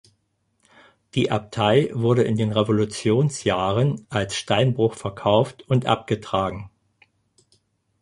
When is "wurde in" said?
1.93-2.35